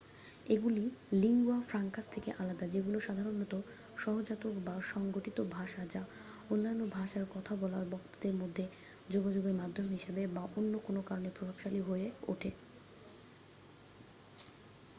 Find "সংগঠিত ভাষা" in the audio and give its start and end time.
4.85-5.81